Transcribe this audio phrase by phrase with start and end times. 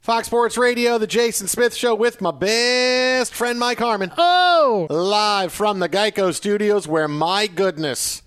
[0.00, 4.10] Fox Sports Radio, the Jason Smith Show with my best friend Mike Harmon.
[4.16, 4.86] Oh!
[4.88, 8.22] Live from the Geico Studios, where my goodness,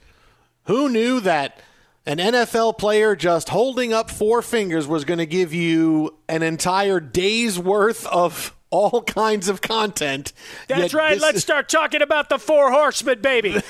[0.66, 1.60] who knew that
[2.06, 7.00] an NFL player just holding up four fingers was going to give you an entire
[7.00, 10.32] day's worth of all kinds of content.
[10.68, 11.20] That's Yet right.
[11.20, 13.50] Let's is, start talking about the four horsemen, baby.
[13.56, 13.64] is,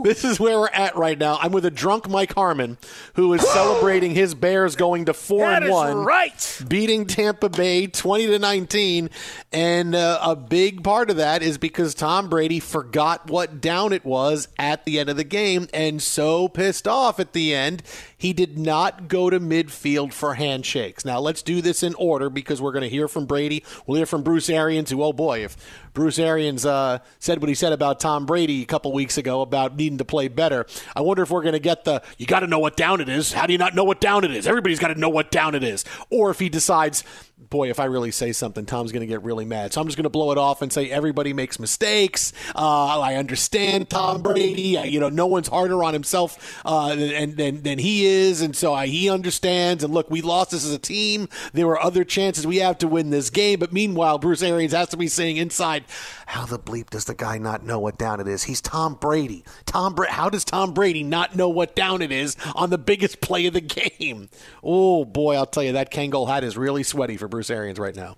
[0.04, 1.38] this, is, where we're at right now.
[1.40, 2.78] I'm with a drunk Mike Harmon
[3.14, 6.62] who is celebrating his Bears going to four that and one, right?
[6.66, 9.10] Beating Tampa Bay 20 to 19,
[9.52, 14.04] and uh, a big part of that is because Tom Brady forgot what down it
[14.04, 17.82] was at the end of the game, and so pissed off at the end
[18.20, 21.06] he did not go to midfield for handshakes.
[21.06, 23.64] Now, let's do this in order because we're going to hear from Brady.
[23.86, 25.56] We'll hear from Bruce Arians, who, oh boy, if
[25.92, 29.76] Bruce Arians uh, said what he said about Tom Brady a couple weeks ago about
[29.76, 32.46] needing to play better, I wonder if we're going to get the, you got to
[32.46, 33.32] know what down it is.
[33.32, 34.46] How do you not know what down it is?
[34.46, 35.84] Everybody's got to know what down it is.
[36.10, 37.04] Or if he decides,
[37.48, 39.72] boy, if I really say something, Tom's going to get really mad.
[39.72, 42.32] So I'm just going to blow it off and say everybody makes mistakes.
[42.54, 44.78] Uh, I understand Tom Brady.
[44.88, 48.40] you know, no one's harder on himself uh, than, than, than he is.
[48.42, 49.82] And so I, he understands.
[49.82, 51.28] And look, we lost this as a team.
[51.52, 53.58] There were other chances we have to win this game.
[53.58, 55.84] But meanwhile, Bruce Arians has to be saying inside,
[56.26, 58.44] how the bleep does the guy not know what down it is?
[58.44, 59.44] He's Tom Brady.
[59.66, 63.20] Tom Bra- How does Tom Brady not know what down it is on the biggest
[63.20, 63.60] play of the
[64.00, 64.28] game?
[64.62, 67.94] Oh, boy, I'll tell you, that Kangol hat is really sweaty for Bruce Arians right
[67.94, 68.16] now.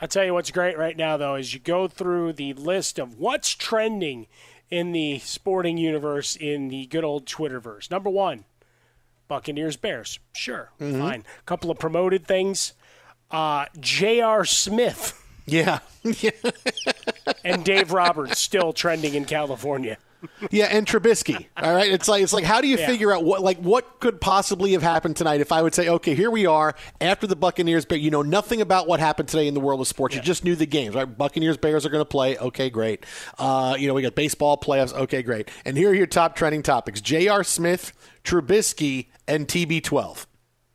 [0.00, 3.18] I'll tell you what's great right now, though, is you go through the list of
[3.18, 4.26] what's trending
[4.70, 7.90] in the sporting universe in the good old Twitterverse.
[7.90, 8.44] Number one,
[9.28, 10.18] Buccaneers Bears.
[10.34, 10.98] Sure, mm-hmm.
[10.98, 11.24] fine.
[11.38, 12.72] A couple of promoted things.
[13.30, 14.44] Uh, J.R.
[14.44, 15.20] Smith.
[15.46, 15.80] Yeah.
[17.44, 19.98] and Dave Roberts still trending in California.
[20.50, 21.46] Yeah, and Trubisky.
[21.56, 22.86] All right, it's like it's like how do you Yeah.
[22.86, 25.40] figure out what like what could possibly have happened tonight?
[25.40, 28.60] If I would say, okay, here we are after the Buccaneers, but you know nothing
[28.60, 30.14] about what happened today in the world of sports.
[30.14, 31.04] You just knew the games, right?
[31.04, 32.36] Buccaneers Bears are going to play.
[32.38, 33.04] Okay, great.
[33.38, 34.92] Uh, you know we got baseball playoffs.
[34.92, 35.50] Okay, great.
[35.64, 37.44] And here are your top trending topics: J.R.
[37.44, 37.92] Smith,
[38.24, 40.26] Trubisky, and TB12.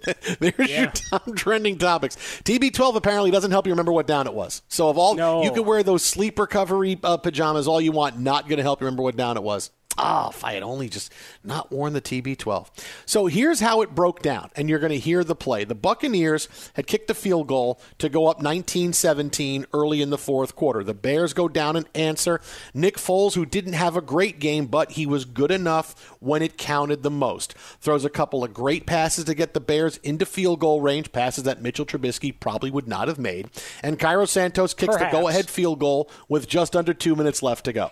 [0.40, 2.16] There's your top trending topics.
[2.44, 4.62] TB12 apparently doesn't help you remember what down it was.
[4.68, 5.42] So of all, No.
[5.42, 8.18] you can wear those sleep recovery uh, pajamas all you want.
[8.18, 9.70] Not going to help you remember what down it was.
[9.98, 11.12] Ah, if I had only just
[11.44, 12.68] not worn the TB12.
[13.04, 15.64] So here's how it broke down, and you're going to hear the play.
[15.64, 20.56] The Buccaneers had kicked the field goal to go up 19-17 early in the fourth
[20.56, 20.82] quarter.
[20.82, 22.40] The Bears go down and answer.
[22.72, 26.56] Nick Foles, who didn't have a great game, but he was good enough when it
[26.56, 30.60] counted the most, throws a couple of great passes to get the Bears into field
[30.60, 33.50] goal range, passes that Mitchell Trubisky probably would not have made.
[33.82, 35.12] And Cairo Santos kicks Perhaps.
[35.12, 37.90] the go-ahead field goal with just under two minutes left to go.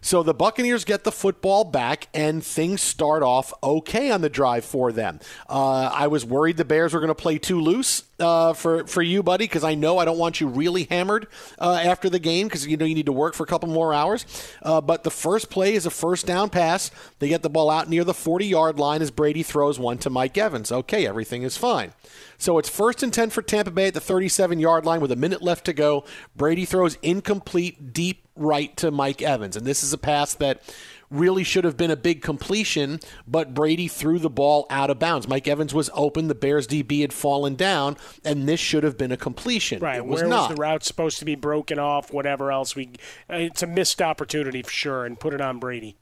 [0.00, 4.64] So the Buccaneers get the football back, and things start off okay on the drive
[4.64, 5.20] for them.
[5.48, 9.02] Uh, I was worried the Bears were going to play too loose uh, for for
[9.02, 11.28] you, buddy, because I know I don't want you really hammered
[11.58, 13.94] uh, after the game because you know you need to work for a couple more
[13.94, 14.26] hours.
[14.62, 16.90] Uh, but the first play is a first down pass.
[17.18, 20.10] They get the ball out near the 40 yard line as Brady throws one to
[20.10, 20.72] Mike Evans.
[20.72, 21.92] Okay, everything is fine.
[22.38, 25.16] So it's first and 10 for Tampa Bay at the 37 yard line with a
[25.16, 26.04] minute left to go.
[26.36, 29.56] Brady throws incomplete deep right to Mike Evans.
[29.56, 30.62] And this is a pass that
[31.10, 35.28] really should have been a big completion, but Brady threw the ball out of bounds.
[35.28, 39.12] Mike Evans was open, the Bears DB had fallen down, and this should have been
[39.12, 39.80] a completion.
[39.80, 39.96] Right.
[39.96, 40.48] It was Where not.
[40.50, 42.12] was the route supposed to be broken off?
[42.12, 42.90] Whatever else we,
[43.28, 45.96] it's a missed opportunity for sure, and put it on Brady.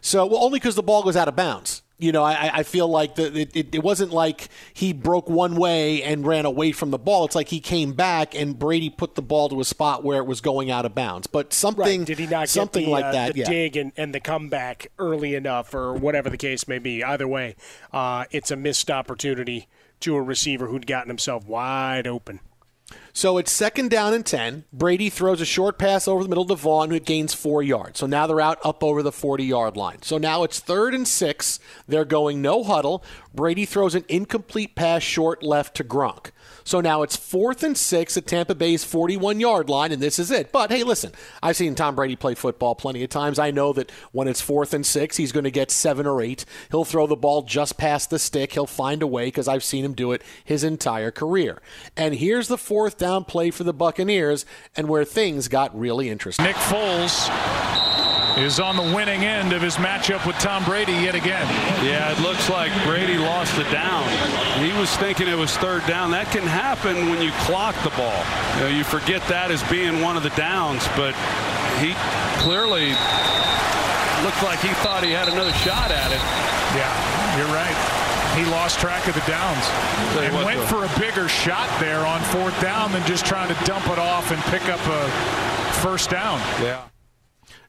[0.00, 1.82] So, well, only because the ball goes out of bounds.
[2.00, 5.56] You know, I, I feel like the, it, it, it wasn't like he broke one
[5.56, 7.24] way and ran away from the ball.
[7.24, 10.26] It's like he came back and Brady put the ball to a spot where it
[10.26, 11.26] was going out of bounds.
[11.26, 12.06] But something, Right.
[12.06, 13.32] Did he not something get the, like uh, that?
[13.34, 13.48] the yeah.
[13.48, 17.02] dig and, and the comeback early enough, or whatever the case may be?
[17.02, 17.56] Either way,
[17.92, 19.66] uh, it's a missed opportunity
[20.00, 22.38] to a receiver who'd gotten himself wide open.
[23.12, 24.64] So it's second down and 10.
[24.72, 27.98] Brady throws a short pass over the middle to Vaughn, who gains four yards.
[27.98, 30.02] So now they're out up over the 40 yard line.
[30.02, 31.58] So now it's third and six.
[31.86, 33.02] They're going no huddle.
[33.34, 36.30] Brady throws an incomplete pass short left to Gronk.
[36.68, 40.30] So now it's fourth and six at Tampa Bay's 41 yard line, and this is
[40.30, 40.52] it.
[40.52, 41.12] But hey, listen,
[41.42, 43.38] I've seen Tom Brady play football plenty of times.
[43.38, 46.44] I know that when it's fourth and six, he's going to get seven or eight.
[46.70, 48.52] He'll throw the ball just past the stick.
[48.52, 51.62] He'll find a way because I've seen him do it his entire career.
[51.96, 54.44] And here's the fourth down play for the Buccaneers,
[54.76, 56.44] and where things got really interesting.
[56.44, 57.30] Nick Foles
[58.36, 61.46] is on the winning end of his matchup with Tom Brady yet again.
[61.84, 64.06] Yeah, it looks like Brady lost a down.
[64.62, 66.12] He was thinking it was third down.
[66.12, 66.57] That can happen
[67.08, 68.24] when you clock the ball.
[68.56, 71.14] You, know, you forget that as being one of the downs, but
[71.78, 71.94] he
[72.42, 72.90] clearly
[74.26, 76.22] looked like he thought he had another shot at it.
[76.74, 76.90] Yeah,
[77.38, 77.76] you're right.
[78.36, 79.64] He lost track of the downs
[80.18, 80.66] and what, went though.
[80.66, 84.30] for a bigger shot there on fourth down than just trying to dump it off
[84.30, 85.10] and pick up a
[85.80, 86.38] first down.
[86.62, 86.82] Yeah.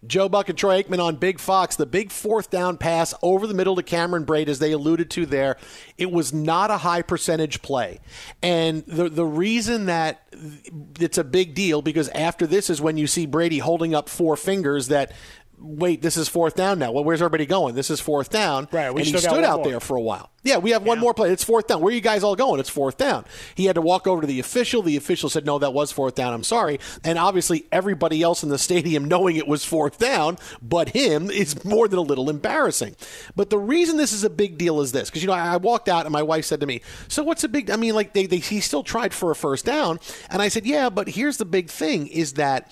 [0.07, 1.75] Joe Buck and Troy Aikman on Big Fox.
[1.75, 5.25] The big fourth down pass over the middle to Cameron Brate, as they alluded to
[5.25, 5.57] there,
[5.97, 7.99] it was not a high percentage play.
[8.41, 10.21] And the, the reason that
[10.99, 14.37] it's a big deal, because after this is when you see Brady holding up four
[14.37, 15.11] fingers that,
[15.61, 16.91] wait, this is fourth down now.
[16.91, 17.75] Well, where's everybody going?
[17.75, 18.67] This is fourth down.
[18.71, 19.67] Right, we and he stood out more.
[19.67, 20.31] there for a while.
[20.41, 21.31] Yeah, we have one more play.
[21.31, 21.81] It's fourth down.
[21.81, 22.61] Where are you guys all going?
[22.61, 23.25] It's fourth down.
[23.55, 24.81] He had to walk over to the official.
[24.81, 26.33] The official said, no, that was fourth down.
[26.33, 26.79] I'm sorry.
[27.03, 31.65] And obviously, everybody else in the stadium knowing it was fourth down, but him, is
[31.65, 32.95] more than a little embarrassing.
[33.35, 35.57] But the reason this is a big deal is this because, you know, I I
[35.57, 38.13] walked out and my wife said to me, so what's a big, I mean, like,
[38.13, 39.99] they, they, he still tried for a first down.
[40.29, 42.71] And I said, yeah, but here's the big thing is that.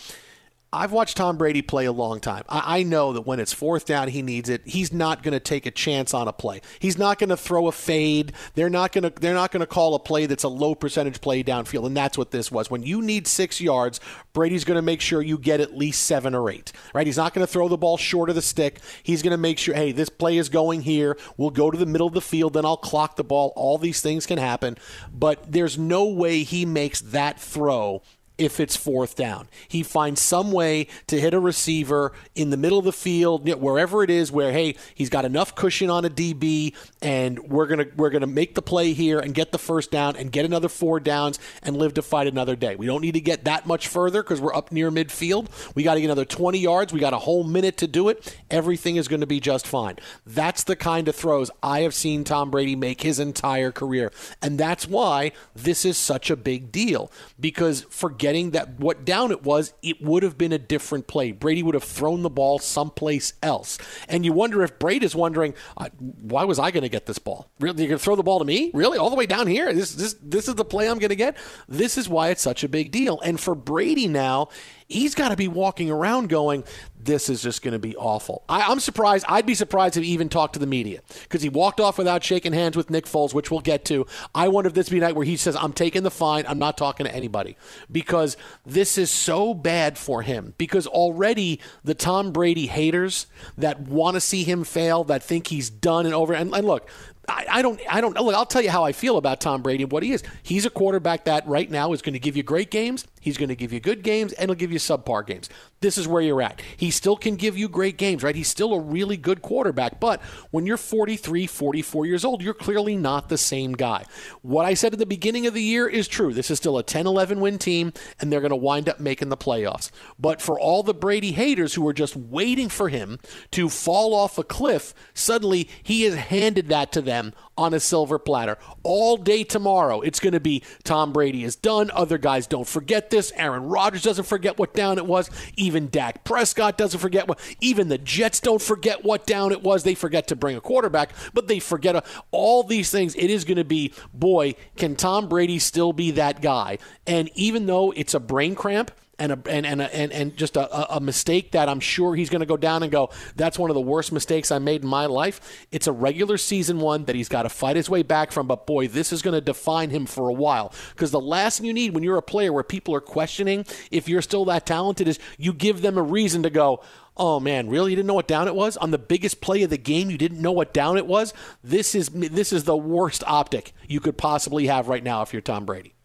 [0.73, 2.43] I've watched Tom Brady play a long time.
[2.49, 4.61] I, I know that when it's fourth down, he needs it.
[4.65, 6.61] He's not going to take a chance on a play.
[6.79, 8.33] He's not going to throw a fade.
[8.55, 9.09] They're not going to.
[9.09, 12.17] They're not going to call a play that's a low percentage play downfield, and that's
[12.17, 12.69] what this was.
[12.69, 14.01] When you need six yards,
[14.33, 16.73] Brady's going to make sure you get at least seven or eight.
[16.93, 17.07] Right?
[17.07, 18.79] He's not going to throw the ball short of the stick.
[19.03, 21.17] He's going to make sure, hey, this play is going here.
[21.37, 23.53] We'll go to the middle of the field, then I'll clock the ball.
[23.55, 24.77] All these things can happen,
[25.13, 28.01] but there's no way he makes that throw
[28.37, 29.47] if it's fourth down.
[29.67, 34.03] He finds some way to hit a receiver in the middle of the field, wherever
[34.03, 38.09] it is, where hey, he's got enough cushion on a DB, and we're gonna we're
[38.09, 41.39] gonna make the play here and get the first down and get another four downs
[41.63, 42.75] and live to fight another day.
[42.75, 45.47] We don't need to get that much further because we're up near midfield.
[45.75, 46.93] We got to get another 20 yards.
[46.93, 48.35] We got a whole minute to do it.
[48.51, 49.97] Everything is going to be just fine.
[50.25, 54.57] That's the kind of throws I have seen Tom Brady make his entire career, and
[54.57, 59.43] that's why this is such a big deal because forget forgetting that what down it
[59.43, 61.31] was, it would have been a different play.
[61.31, 63.77] Brady would have thrown the ball someplace else.
[64.09, 67.19] And you wonder if Brady is wondering, uh, why was I going to get this
[67.19, 67.49] ball?
[67.61, 68.69] Really, you're going to throw the ball to me?
[68.73, 69.73] Really, all the way down here?
[69.73, 71.37] This this this is the play I'm going to get.
[71.69, 73.21] This is why it's such a big deal.
[73.21, 74.49] And for Brady now,
[74.87, 76.63] he's got to be walking around going,
[76.99, 78.43] this is just going to be awful.
[78.49, 79.25] I, am surprised.
[79.27, 82.23] I'd be surprised if he even talked to the media because he walked off without
[82.23, 84.05] shaking hands with Nick Foles, which we'll get to.
[84.35, 86.45] I wonder if this be a night where he says, I'm taking the fine.
[86.47, 87.57] I'm not talking to anybody
[87.91, 93.27] because this is so bad for him because already the Tom Brady haters
[93.57, 96.33] that want to see him fail, that think he's done and over.
[96.33, 96.89] And, and look,
[97.29, 99.83] I, I, don't I don't look, I'll tell you how I feel about Tom Brady
[99.83, 100.23] and what he is.
[100.43, 103.05] He's a quarterback that right now is going to give you great games.
[103.27, 105.49] He's going to give you good games and he'll give you subpar games.
[105.81, 106.61] This is where you're at.
[106.77, 108.33] He still can give you great games, right?
[108.33, 112.95] He's still a really good quarterback, but when you're 43, 44 years old, you're clearly
[112.95, 114.05] not the same guy.
[114.43, 116.33] What I said at the beginning of the year is true.
[116.33, 117.91] This is still a 10-11 win team
[118.21, 119.91] and they're going to wind up making the playoffs.
[120.17, 123.19] But for all the Brady haters who are just waiting for him
[123.51, 128.19] to fall off a cliff, suddenly he has handed that to them on a silver
[128.19, 128.57] platter.
[128.83, 131.91] All day tomorrow, it's going to be Tom Brady is done.
[131.93, 133.16] Other guys don't forget this.
[133.35, 135.29] Aaron Rodgers doesn't forget what down it was.
[135.55, 137.39] Even Dak Prescott doesn't forget what.
[137.61, 139.83] Even the Jets don't forget what down it was.
[139.83, 143.15] They forget to bring a quarterback, but they forget a, all these things.
[143.15, 146.77] It is going to be, boy, can Tom Brady still be that guy?
[147.05, 150.95] And even though it's a brain cramp, and a, and and and, and just a,
[150.95, 153.09] a mistake that I'm sure he's going to go down and go.
[153.35, 155.67] That's one of the worst mistakes I made in my life.
[155.71, 158.47] It's a regular season one that he's got to fight his way back from.
[158.47, 160.73] But boy, this is going to define him for a while.
[160.91, 164.07] Because the last thing you need when you're a player where people are questioning if
[164.07, 166.81] you're still that talented is you give them a reason to go.
[167.19, 167.91] Oh man, really?
[167.91, 170.11] You didn't know what down it was on the biggest play of the game.
[170.11, 171.33] You didn't know what down it was.
[171.63, 175.41] This is this is the worst optic you could possibly have right now if you're
[175.41, 175.96] Tom Brady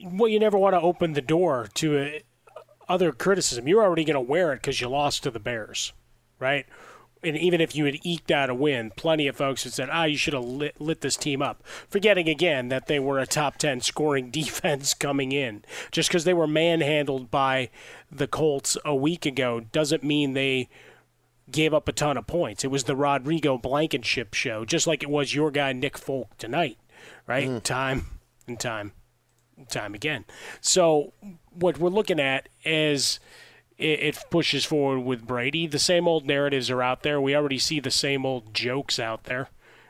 [0.00, 2.22] well, you never want to open the door to a,
[2.88, 3.66] other criticism.
[3.68, 5.92] You're already going to wear it because you lost to the Bears,
[6.38, 6.66] right?
[7.22, 10.04] And even if you had eked out a win, plenty of folks had said, ah,
[10.04, 11.64] you should have lit, lit this team up.
[11.88, 15.64] Forgetting again that they were a top 10 scoring defense coming in.
[15.90, 17.70] Just because they were manhandled by
[18.12, 20.68] the Colts a week ago doesn't mean they
[21.50, 22.64] gave up a ton of points.
[22.64, 26.76] It was the Rodrigo Blankenship show, just like it was your guy, Nick Folk, tonight,
[27.26, 27.48] right?
[27.48, 27.62] Mm.
[27.62, 28.06] Time
[28.46, 28.92] and time
[29.68, 30.24] time again.
[30.60, 31.12] So
[31.52, 33.18] what we're looking at is
[33.78, 35.66] it, pushes forward with Brady.
[35.66, 37.20] The same old narratives are out there.
[37.20, 39.48] We already see the same old jokes out there.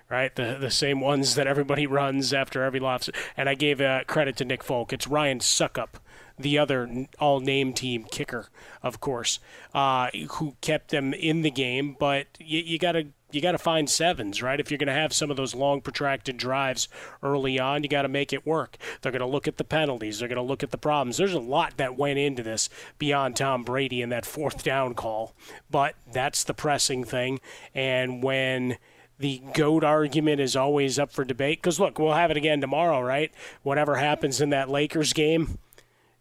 [0.09, 3.11] Right, the the same ones that everybody runs after every loss.
[3.37, 4.93] And I gave uh, credit to Nick Folk.
[4.93, 5.95] It's Ryan Succop,
[6.39, 8.47] the other all name team kicker,
[8.85, 9.41] of course,
[9.75, 11.97] uh, who kept them in the game.
[11.99, 14.59] But you, you got to you got to find sevens, right?
[14.59, 16.89] If you're going to have some of those long, protracted drives
[17.23, 18.79] early on, you got to make it work.
[19.01, 20.19] They're going to look at the penalties.
[20.19, 21.19] They're going to look at the problems.
[21.19, 25.35] There's a lot that went into this beyond Tom Brady and that fourth down call,
[25.71, 27.39] but that's the pressing thing.
[27.75, 28.79] And when
[29.19, 33.01] the GOAT argument is always up for debate, because look, we'll have it again tomorrow,
[33.01, 33.31] right?
[33.63, 35.59] Whatever happens in that Lakers game,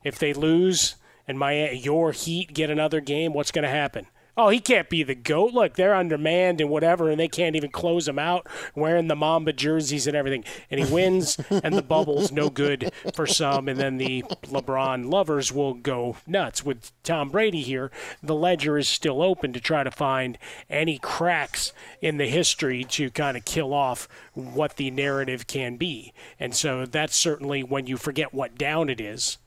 [0.03, 0.95] if they lose
[1.27, 4.07] and my your Heat get another game, what's going to happen?
[4.37, 5.53] Oh, he can't be the GOAT.
[5.53, 9.53] Look, they're undermanned and whatever, and they can't even close him out wearing the Mamba
[9.53, 10.43] jerseys and everything.
[10.69, 13.67] And he wins, and the bubble's no good for some.
[13.67, 16.63] And then the LeBron lovers will go nuts.
[16.65, 20.37] With Tom Brady here, the ledger is still open to try to find
[20.69, 26.13] any cracks in the history to kind of kill off what the narrative can be.
[26.39, 29.37] And so that's certainly when you forget what down it is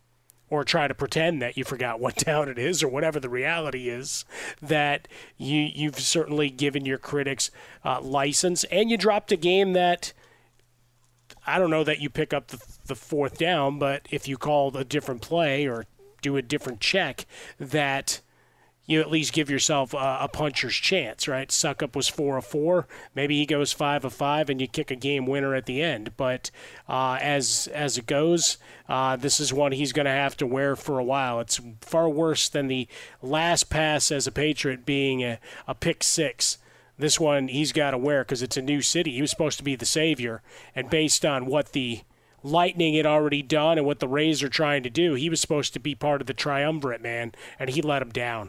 [0.50, 3.88] or try to pretend that you forgot what town it is or whatever the reality
[3.88, 4.24] is
[4.62, 7.50] that you you've certainly given your critics
[7.84, 10.12] uh, license and you dropped a game that
[11.46, 14.76] I don't know that you pick up the, the fourth down but if you call
[14.76, 15.86] a different play or
[16.22, 17.26] do a different check
[17.58, 18.20] that
[18.88, 21.50] you at least give yourself a, a, puncher's chance, right?
[21.50, 22.88] Succop was four of four.
[23.14, 26.16] Maybe he goes five of five, and you kick a game winner at the end.
[26.16, 26.50] But
[26.88, 28.56] uh, as as it goes,
[28.88, 31.38] uh, this is one he's going to have to wear for a while.
[31.38, 32.88] It's far worse than the
[33.20, 36.56] last pass as a Patriot being a, a pick six.
[36.96, 39.12] This one he's got to wear because it's a new city.
[39.12, 40.40] He was supposed to be the savior,
[40.74, 42.00] and based on what the
[42.42, 45.74] Lightning had already done and what the Rays are trying to do, he was supposed
[45.74, 48.48] to be part of the triumvirate, man, and he let him down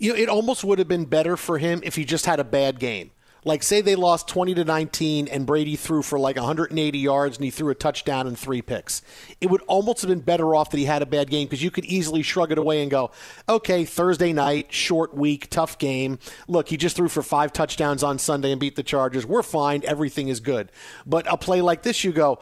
[0.00, 2.44] you know, it almost would have been better for him if he just had a
[2.44, 3.12] bad game.
[3.44, 7.44] Like, say they lost 20 to 19 and Brady threw for like 180 yards and
[7.44, 9.00] he threw a touchdown and three picks.
[9.40, 11.70] It would almost have been better off that he had a bad game because you
[11.70, 13.10] could easily shrug it away and go,
[13.48, 16.18] okay, Thursday night, short week, tough game.
[16.48, 19.24] Look, he just threw for five touchdowns on Sunday and beat the Chargers.
[19.24, 19.82] We're fine.
[19.86, 20.70] Everything is good.
[21.06, 22.40] But a play like this, you go,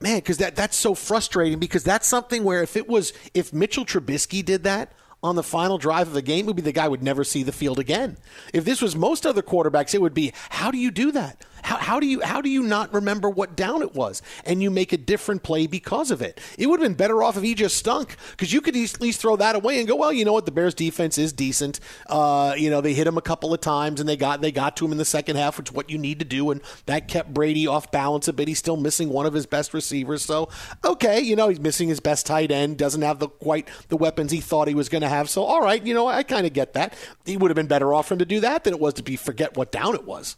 [0.00, 1.58] man, because that that's so frustrating.
[1.58, 4.92] Because that's something where if it was if Mitchell Trubisky did that
[5.24, 7.50] on the final drive of the game, would be the guy would never see the
[7.50, 8.18] field again.
[8.52, 11.42] If this was most other quarterbacks, it would be how do you do that?
[11.64, 14.70] How, how do you how do you not remember what down it was and you
[14.70, 16.38] make a different play because of it?
[16.58, 19.18] It would have been better off if he just stunk because you could at least
[19.18, 21.80] throw that away and go, well, you know what, the Bears defense is decent.
[22.06, 24.76] Uh, you know, they hit him a couple of times and they got they got
[24.76, 27.08] to him in the second half, which is what you need to do, and that
[27.08, 28.46] kept Brady off balance a bit.
[28.46, 30.50] He's still missing one of his best receivers, so
[30.84, 34.32] okay, you know, he's missing his best tight end, doesn't have the quite the weapons
[34.32, 35.30] he thought he was going to have.
[35.30, 36.92] So all right, you know, I kind of get that.
[37.24, 39.02] He would have been better off for him to do that than it was to
[39.02, 40.36] be forget what down it was.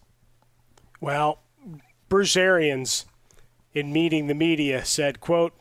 [1.00, 1.41] Well,
[2.09, 3.07] Bruce Arians,
[3.73, 5.53] in meeting the media, said, quote,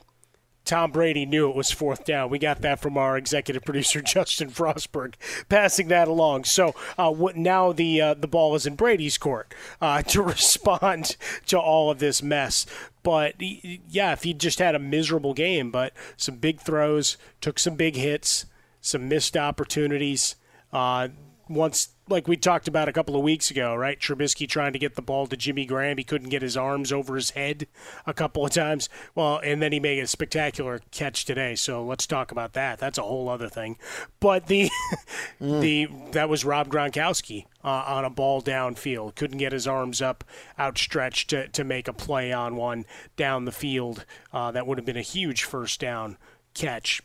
[0.66, 2.30] Tom Brady knew it was fourth down.
[2.30, 5.14] We got that from our executive producer Justin Frostberg,
[5.48, 6.46] passing that along.
[6.46, 11.16] So uh, what, now the uh, the ball is in Brady's court uh, to respond
[11.48, 12.66] to all of this mess.
[13.04, 17.76] But yeah, if he just had a miserable game, but some big throws, took some
[17.76, 18.46] big hits,
[18.82, 20.36] some missed opportunities.
[20.74, 21.10] Uh,
[21.48, 24.00] once like we talked about a couple of weeks ago, right?
[24.00, 25.98] Trubisky trying to get the ball to Jimmy Graham.
[25.98, 27.68] He couldn't get his arms over his head
[28.06, 28.90] a couple of times.
[29.16, 31.56] Well, and then he made a spectacular catch today.
[31.56, 32.78] So let's talk about that.
[32.78, 33.78] That's a whole other thing.
[34.20, 34.70] But the
[35.42, 35.62] mm.
[35.62, 39.16] the that was Rob Gronkowski uh, on a ball downfield.
[39.16, 40.24] Couldn't get his arms up
[40.60, 42.86] outstretched to, to make a play on one
[43.16, 44.06] down the field.
[44.32, 46.18] Uh, that would have been a huge first down
[46.54, 47.02] catch.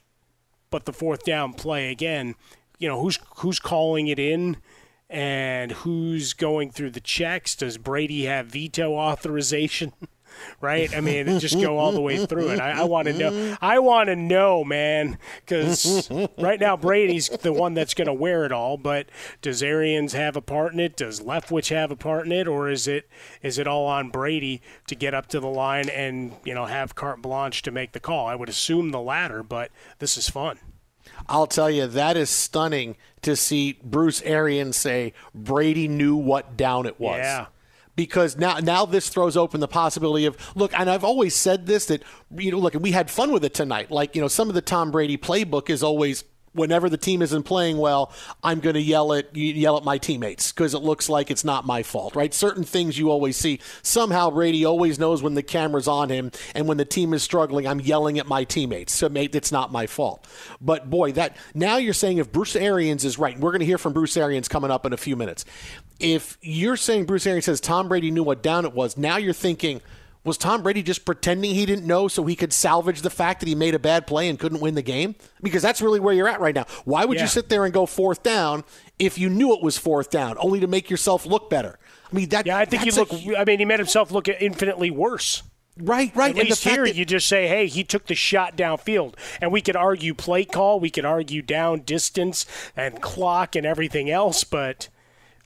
[0.69, 2.35] But the fourth down play again,
[2.79, 4.59] you know, who's who's calling it in?
[5.11, 7.57] And who's going through the checks?
[7.57, 9.93] Does Brady have veto authorization?
[10.61, 10.95] right?
[10.97, 12.61] I mean, just go all the way through it.
[12.61, 13.57] I, I want to know.
[13.61, 18.45] I want to know, man, because right now Brady's the one that's going to wear
[18.45, 18.77] it all.
[18.77, 19.09] But
[19.43, 20.97] does Arians have a part in it?
[20.97, 23.09] Does Leftwich have a part in it, or is it
[23.43, 26.95] is it all on Brady to get up to the line and you know have
[26.95, 28.27] carte blanche to make the call?
[28.27, 30.59] I would assume the latter, but this is fun.
[31.29, 36.87] I'll tell you, that is stunning to see Bruce Arians say Brady knew what down
[36.87, 37.19] it was.
[37.19, 37.47] Yeah
[37.97, 41.85] because now now this throws open the possibility of look and I've always said this
[41.87, 42.03] that
[42.35, 44.55] you know look and we had fun with it tonight like you know some of
[44.55, 48.81] the Tom Brady playbook is always whenever the team isn't playing well, I'm going to
[48.81, 52.33] yell at yell at my teammates because it looks like it's not my fault, right?
[52.33, 53.61] Certain things you always see.
[53.83, 57.67] Somehow Brady always knows when the camera's on him, and when the team is struggling,
[57.67, 58.93] I'm yelling at my teammates.
[58.93, 60.27] So mate, it's not my fault.
[60.61, 63.67] But boy, that now you're saying if Bruce Arians is right, and we're going to
[63.67, 65.45] hear from Bruce Arians coming up in a few minutes.
[65.99, 69.35] If you're saying Bruce Arians says Tom Brady knew what down it was, now you're
[69.35, 69.83] thinking
[70.25, 73.49] was Tom Brady just pretending he didn't know so he could salvage the fact that
[73.49, 75.15] he made a bad play and couldn't win the game?
[75.43, 76.67] Because that's really where you're at right now.
[76.85, 77.25] Why would yeah.
[77.25, 78.65] you sit there and go fourth down
[78.99, 81.79] if you knew it was fourth down, only to make yourself look better?
[82.11, 82.47] I mean, that.
[82.47, 83.15] Yeah, I think he looked.
[83.37, 85.43] I mean, he made himself look infinitely worse.
[85.79, 86.37] Right, right.
[86.37, 89.63] At least here, that- you just say, "Hey, he took the shot downfield," and we
[89.63, 92.45] could argue play call, we could argue down distance
[92.77, 94.89] and clock and everything else, but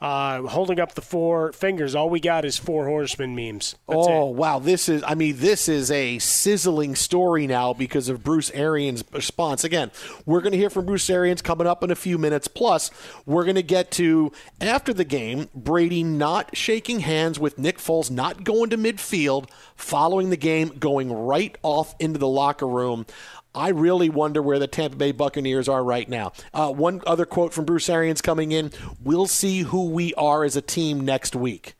[0.00, 1.94] uh, holding up the four fingers.
[1.94, 3.76] All we got is four horsemen memes.
[3.88, 4.36] That's oh it.
[4.36, 9.04] wow, this is I mean this is a sizzling story now because of Bruce Arians'
[9.12, 9.64] response.
[9.64, 9.90] Again,
[10.26, 12.48] we're going to hear from Bruce Arians coming up in a few minutes.
[12.48, 12.90] Plus,
[13.24, 18.10] we're going to get to after the game Brady not shaking hands with Nick Foles,
[18.10, 23.06] not going to midfield following the game, going right off into the locker room.
[23.54, 26.32] I really wonder where the Tampa Bay Buccaneers are right now.
[26.52, 30.56] Uh, one other quote from Bruce Arians coming in We'll see who we are as
[30.56, 31.74] a team next week.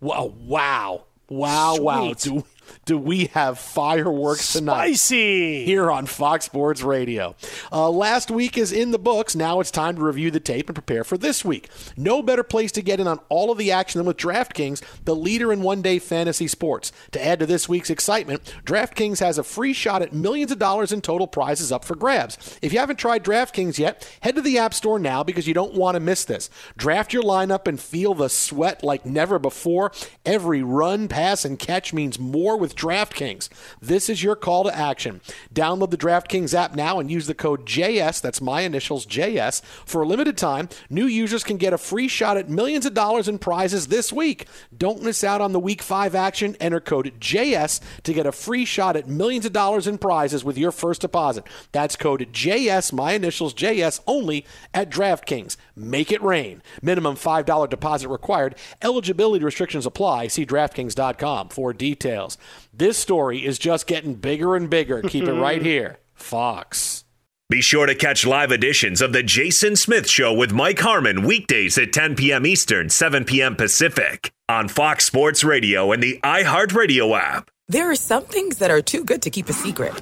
[0.00, 0.34] Wow.
[0.38, 1.04] Wow.
[1.28, 1.74] Wow.
[1.74, 1.84] Sweet.
[1.84, 2.12] Wow.
[2.18, 2.44] Do,
[2.84, 4.94] do we have fireworks tonight?
[4.94, 7.34] Spicy here on Fox Sports Radio.
[7.72, 9.34] Uh, last week is in the books.
[9.34, 11.68] Now it's time to review the tape and prepare for this week.
[11.96, 15.16] No better place to get in on all of the action than with DraftKings, the
[15.16, 16.92] leader in one-day fantasy sports.
[17.12, 20.92] To add to this week's excitement, DraftKings has a free shot at millions of dollars
[20.92, 22.58] in total prizes up for grabs.
[22.62, 25.74] If you haven't tried DraftKings yet, head to the App Store now because you don't
[25.74, 26.50] want to miss this.
[26.76, 29.92] Draft your lineup and feel the sweat like never before.
[30.24, 33.48] Every run, pass, and catch means more more with DraftKings.
[33.82, 35.20] This is your call to action.
[35.52, 39.62] Download the DraftKings app now and use the code JS, that's my initials, JS.
[39.84, 43.28] For a limited time, new users can get a free shot at millions of dollars
[43.28, 44.46] in prizes this week.
[44.76, 46.56] Don't miss out on the week five action.
[46.58, 50.56] Enter code JS to get a free shot at millions of dollars in prizes with
[50.56, 51.44] your first deposit.
[51.72, 55.56] That's code JS, my initials, JS, only at DraftKings.
[55.74, 56.62] Make it rain.
[56.80, 58.54] Minimum $5 deposit required.
[58.80, 60.28] Eligibility restrictions apply.
[60.28, 62.38] See DraftKings.com for details.
[62.72, 65.02] This story is just getting bigger and bigger.
[65.02, 65.98] Keep it right here.
[66.14, 67.04] Fox.
[67.48, 71.78] Be sure to catch live editions of The Jason Smith Show with Mike Harmon weekdays
[71.78, 72.44] at 10 p.m.
[72.44, 73.54] Eastern, 7 p.m.
[73.54, 77.48] Pacific on Fox Sports Radio and the iHeartRadio app.
[77.68, 79.94] There are some things that are too good to keep a secret.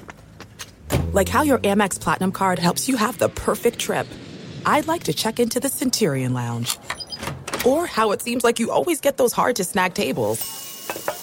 [1.13, 4.07] Like how your Amex Platinum card helps you have the perfect trip.
[4.65, 6.77] I'd like to check into the Centurion Lounge.
[7.63, 10.39] Or how it seems like you always get those hard to snag tables.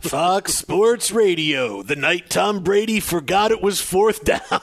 [0.00, 4.40] Fox Sports Radio, the night Tom Brady forgot it was fourth down.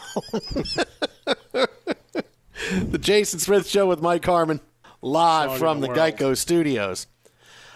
[2.84, 4.62] the Jason Smith Show with Mike Harmon,
[5.02, 5.94] live from the, the.
[5.94, 7.08] Geico Studios.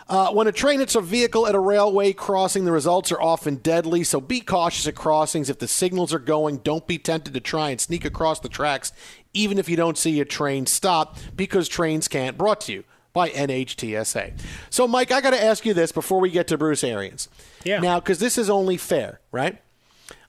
[0.08, 3.56] Uh, when a train hits a vehicle at a railway crossing, the results are often
[3.56, 5.50] deadly, so be cautious at crossings.
[5.50, 8.92] If the signals are going, don't be tempted to try and sneak across the tracks,
[9.34, 12.38] even if you don't see a train stop, because trains can't.
[12.38, 14.34] Brought to you by NHTSA.
[14.69, 17.30] So, Mike, I got to ask you this before we get to Bruce Arians.
[17.63, 17.80] Yeah.
[17.80, 19.62] Now, because this is only fair, right?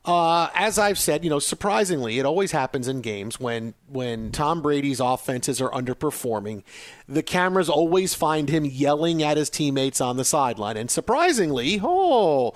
[0.05, 4.61] Uh, as I've said, you know, surprisingly, it always happens in games when when Tom
[4.61, 6.63] Brady's offenses are underperforming.
[7.09, 12.53] The cameras always find him yelling at his teammates on the sideline, and surprisingly, oh,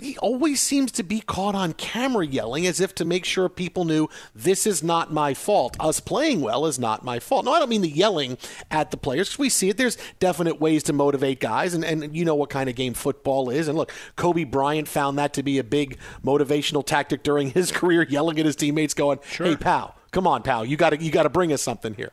[0.00, 3.84] he always seems to be caught on camera yelling as if to make sure people
[3.84, 5.76] knew this is not my fault.
[5.78, 7.44] Us playing well is not my fault.
[7.44, 8.38] No, I don't mean the yelling
[8.72, 9.76] at the players we see it.
[9.76, 13.50] There's definite ways to motivate guys, and, and you know what kind of game football
[13.50, 13.68] is.
[13.68, 18.02] And look, Kobe Bryant found that to be a big motivational tactic during his career,
[18.02, 21.22] yelling at his teammates, going, "Hey, pal, come on, pal, you got to you got
[21.24, 22.10] to bring us something here."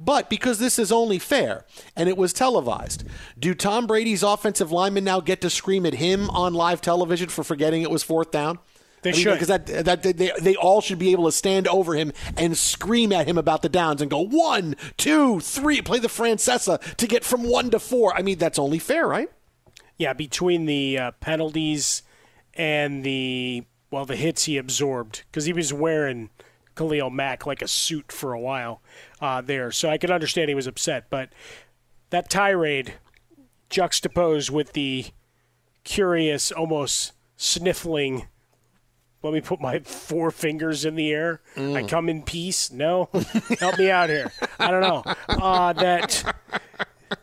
[0.00, 1.64] But because this is only fair
[1.96, 3.04] and it was televised,
[3.36, 7.42] do Tom Brady's offensive linemen now get to scream at him on live television for
[7.42, 8.60] forgetting it was fourth down?
[9.02, 9.32] They I mean, should.
[9.32, 13.12] because that, that they, they all should be able to stand over him and scream
[13.12, 17.24] at him about the downs and go one, two, three, play the Francesa to get
[17.24, 18.16] from one to four.
[18.16, 19.30] I mean, that's only fair, right?
[19.98, 22.02] Yeah, between the uh, penalties
[22.54, 26.30] and the well, the hits he absorbed because he was wearing
[26.76, 28.80] Khalil Mack like a suit for a while
[29.20, 31.06] uh, there, so I could understand he was upset.
[31.10, 31.30] But
[32.10, 32.94] that tirade
[33.70, 35.06] juxtaposed with the
[35.84, 38.28] curious, almost sniffling.
[39.22, 41.40] Let me put my four fingers in the air.
[41.56, 41.88] I Mm.
[41.88, 42.70] come in peace.
[42.70, 43.08] No,
[43.60, 44.32] help me out here.
[44.58, 45.02] I don't know.
[45.28, 46.34] Uh, that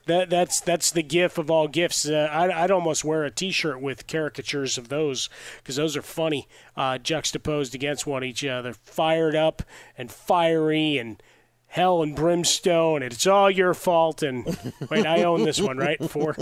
[0.06, 2.08] that that's that's the gif of all gifts.
[2.08, 6.48] Uh, I'd, I'd almost wear a T-shirt with caricatures of those because those are funny,
[6.78, 9.64] uh, juxtaposed against one each other, fired up
[9.98, 11.22] and fiery and
[11.68, 14.22] hell and brimstone, and it's all your fault.
[14.22, 14.46] And
[14.90, 16.04] wait, I own this one, right?
[16.10, 16.36] Four,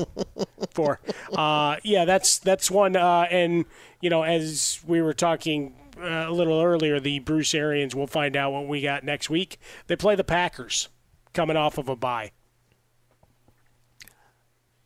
[0.71, 0.99] four.
[1.31, 2.95] Uh, yeah, that's that's one.
[2.95, 3.65] Uh, and
[4.01, 7.95] you know, as we were talking uh, a little earlier, the Bruce Arians.
[7.95, 9.57] We'll find out what we got next week.
[9.87, 10.89] They play the Packers,
[11.33, 12.31] coming off of a bye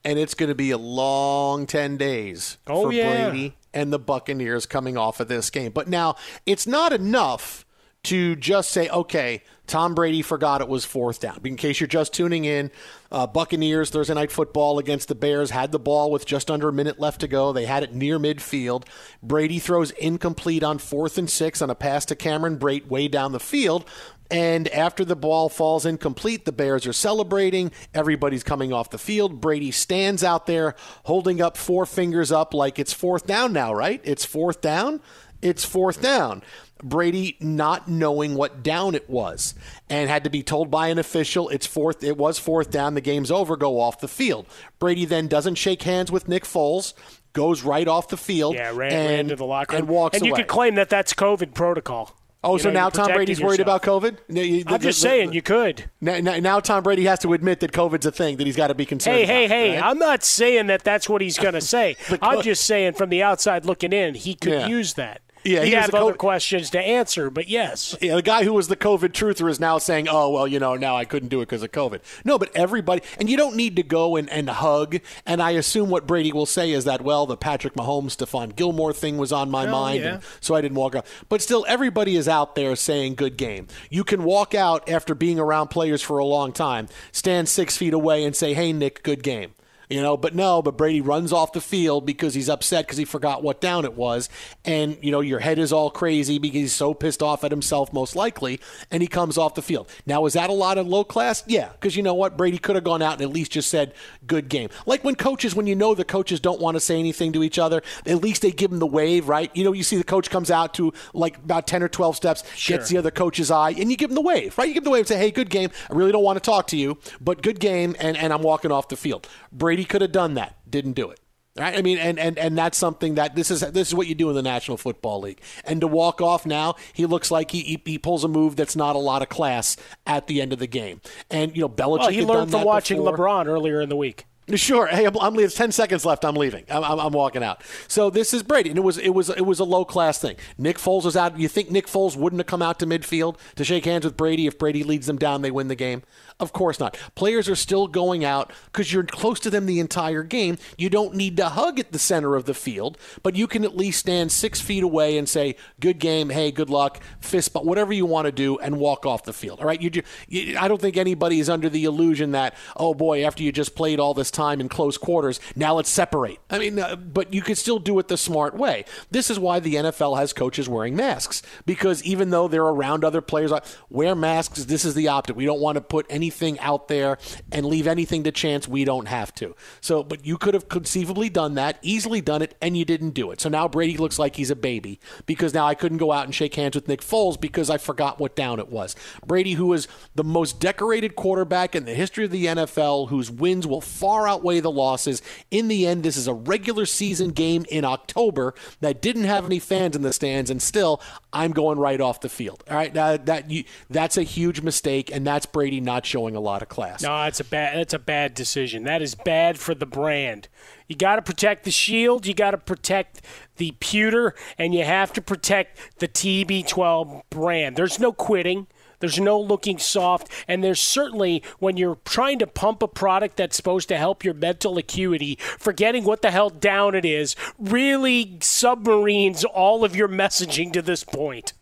[0.08, 3.30] and it's going to be a long 10 days oh, for yeah.
[3.30, 5.74] Brady and the Buccaneers coming off of this game.
[5.74, 6.16] But now
[6.46, 7.66] it's not enough
[8.04, 11.42] to just say, okay, Tom Brady forgot it was fourth down.
[11.44, 12.72] In case you're just tuning in,
[13.12, 16.74] uh, Buccaneers Thursday night football against the Bears had the ball with just under a
[16.74, 17.52] minute left to go.
[17.52, 18.86] They had it near midfield.
[19.22, 23.34] Brady throws incomplete on fourth and six on a pass to Cameron Brate way down
[23.34, 23.84] the field.
[24.30, 27.72] And after the ball falls incomplete, the Bears are celebrating.
[27.94, 29.40] Everybody's coming off the field.
[29.40, 34.02] Brady stands out there holding up four fingers up like it's fourth down now, right?
[34.04, 35.02] It's fourth down.
[35.42, 36.44] It's fourth down.
[36.84, 39.56] Brady not knowing what down it was
[39.90, 43.02] and had to be told by an official it's fourth it was fourth down the
[43.02, 44.46] game's over go off the field.
[44.80, 46.94] Brady then doesn't shake hands with Nick Foles
[47.34, 50.18] goes right off the field yeah, ran, and, ran to the locker room and walks
[50.18, 50.42] and you away.
[50.42, 52.17] could claim that that's COVID protocol.
[52.44, 54.18] Oh, You so know, now Tom Brady's protecting worried about COVID?
[54.30, 55.90] No, you- I'm just saying you could.
[56.00, 58.76] Now, now, Tom Brady has to admit that COVID's a thing that he's got to
[58.76, 59.32] be concerned Hey, about.
[59.32, 59.76] hey, hey!
[59.82, 59.84] right?
[59.90, 61.96] I'm not saying that that's what he's going to say.
[62.22, 64.68] I'm just saying from the outside looking in, he could Yeah.
[64.68, 65.22] use that.
[65.48, 67.96] Yeah, he he have a co- other questions to answer, but yes.
[68.02, 70.76] Yeah, the guy who was the COVID truther is now saying, "Oh, well, you know,
[70.76, 73.76] now I couldn't do it because of COVID." No, but everybody, and you don't need
[73.78, 74.98] to go and, and hug.
[75.26, 78.94] And I assume what Brady will say is that, well, the Patrick Mahomes, Stephon Gilmore
[78.94, 80.14] thing was on my Oh, mind, yeah.
[80.16, 81.06] and so I didn't walk out.
[81.30, 85.40] But still, everybody is out there saying, "Good game." You can walk out after being
[85.40, 89.24] around players for a long time, stand six feet away, and say, "Hey, Nick, good
[89.24, 89.52] game."
[89.90, 93.06] You know, but no, but Brady runs off the field because he's upset because he
[93.06, 94.28] forgot what down it was.
[94.66, 97.94] And, you know, your head is all crazy because he's so pissed off at himself,
[97.94, 98.60] most likely,
[98.92, 99.90] and he comes off the field.
[100.06, 101.42] Now, is that a lot of low class?
[101.48, 102.36] Yeah, because you know what?
[102.36, 103.94] Brady could have gone out and at least just said,
[104.26, 104.70] good game.
[104.86, 107.58] Like when coaches, when you know the coaches don't want to say anything to each
[107.58, 109.50] other, at least they give them the wave, right?
[109.56, 112.44] You know, you see the coach comes out to like about 10 or 12 steps,
[112.66, 114.68] gets the other coach's eye, and you give him the wave, right?
[114.68, 115.70] You give him the wave and say, hey, good game.
[115.90, 118.72] I really don't want to talk to you, but good game, and, and I'm walking
[118.72, 119.30] off the field.
[119.54, 121.20] Brady could have done that, didn't do it.
[121.58, 121.76] Right?
[121.76, 124.30] I mean, and, and, and that's something that this is this is what you do
[124.30, 125.42] in the National Football League.
[125.66, 128.76] And to walk off now, he looks like he, he, he pulls a move that's
[128.76, 131.02] not a lot of class at the end of the game.
[131.32, 132.00] And you know, Belichick.
[132.00, 133.18] Well, he learned from watching before.
[133.18, 134.26] LeBron earlier in the week.
[134.56, 134.88] Sure.
[134.88, 135.50] Hey, I'm, I'm leaving.
[135.50, 136.24] Ten seconds left.
[136.24, 136.64] I'm leaving.
[136.70, 137.64] I'm, I'm, I'm walking out.
[137.90, 140.38] So this is Brady, and it was it was it was a low class thing.
[140.58, 141.38] Nick Foles was out.
[141.38, 144.48] You think Nick Foles wouldn't have come out to midfield to shake hands with Brady
[144.48, 146.04] if Brady leads them down, they win the game?
[146.40, 146.96] Of course not.
[147.16, 150.60] Players are still going out because you're close to them the entire game.
[150.78, 153.76] You don't need to hug at the center of the field, but you can at
[153.76, 156.30] least stand six feet away and say, "Good game.
[156.30, 159.60] Hey, good luck." Fist bump, whatever you want to do, and walk off the field.
[159.60, 159.82] All right.
[159.82, 163.52] You, you, I don't think anybody is under the illusion that, oh boy, after you
[163.52, 166.40] just played all this time in close quarters, now let's separate.
[166.52, 168.86] I mean, uh, but you could still do it the smart way.
[169.10, 173.22] This is why the NFL has coaches wearing masks because even though they're around other
[173.22, 173.52] players,
[173.90, 174.66] wear masks.
[174.66, 175.36] This is the optic.
[175.36, 177.18] We don't want to put anything out there
[177.54, 178.68] and leave anything to chance.
[178.68, 179.56] We don't have to.
[179.80, 183.32] So, but you could have conceivably done that, easily done it, and you didn't do
[183.32, 183.40] it.
[183.40, 186.36] So now Brady looks like he's a baby because now I couldn't go out and
[186.36, 188.94] shake hands with Nick Foles because I forgot what down it was.
[189.26, 193.66] Brady, who is the most decorated quarterback in the history of the NFL, whose wins
[193.66, 195.22] will far outweigh the losses.
[195.50, 199.60] In the end, this is a regular season game in October that didn't have any
[199.60, 202.66] fans in the stands, and still, I'm going right off the field.
[202.70, 206.40] All right, now that you, that's a huge mistake, and that's Brady not showing a
[206.40, 207.02] lot of class.
[207.02, 207.78] No, that's a bad.
[207.78, 208.84] That's a bad decision.
[208.84, 210.48] That is bad for the brand.
[210.88, 212.26] You got to protect the shield.
[212.26, 213.22] You got to protect
[213.58, 217.76] the pewter, and you have to protect the TB12 brand.
[217.76, 218.68] There's no quitting.
[219.00, 223.56] There's no looking soft, and there's certainly when you're trying to pump a product that's
[223.56, 229.44] supposed to help your mental acuity, forgetting what the hell down it is, really submarines
[229.44, 231.54] all of your messaging to this point.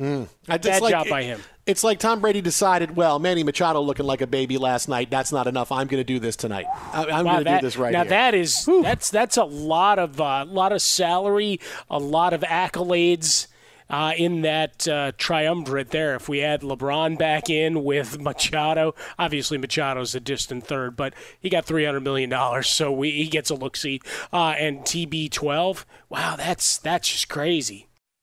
[0.00, 0.26] Mm.
[0.48, 1.40] I- it's Bad like- job by him.
[1.66, 5.10] It's like Tom Brady decided, well, Manny Machado looking like a baby last night.
[5.10, 5.72] That's not enough.
[5.72, 6.66] I'm going to do this tonight.
[6.92, 8.10] I, I'm Wow, going to do this right now here.
[8.10, 13.46] that is that's that's a lot of uh, lot of salary, a lot of accolades
[13.88, 16.14] uh, in that uh, triumvirate there.
[16.14, 21.48] If we add LeBron back in with Machado, obviously Machado's a distant third, but he
[21.48, 24.02] got three hundred million dollars, so we, he gets a look see.
[24.32, 27.88] Uh, and TB12, wow, that's that's just crazy.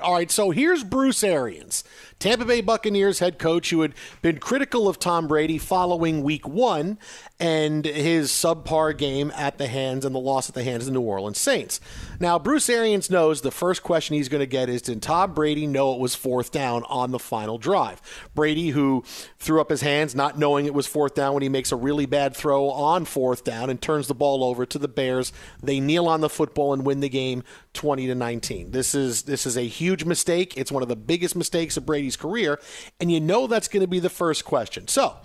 [0.00, 1.84] All right, so here's Bruce Arians,
[2.20, 6.98] Tampa Bay Buccaneers head coach who had been critical of Tom Brady following week one
[7.40, 11.00] and his subpar game at the hands and the loss at the hands of the
[11.00, 11.80] New Orleans Saints.
[12.20, 15.66] Now, Bruce Arians knows the first question he's going to get is Did Tom Brady
[15.66, 18.02] know it was fourth down on the final drive?
[18.34, 19.02] Brady, who
[19.38, 22.04] threw up his hands not knowing it was fourth down when he makes a really
[22.04, 25.32] bad throw on fourth down and turns the ball over to the Bears.
[25.62, 28.72] They kneel on the football and win the game 20 to 19.
[28.72, 30.58] This is this is a huge mistake.
[30.58, 32.60] It's one of the biggest mistakes of Brady's career,
[33.00, 34.88] and you know that's going to be the first question.
[34.88, 35.16] So,